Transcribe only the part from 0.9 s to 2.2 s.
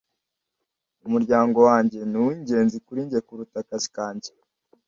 Umuryango wanjye ni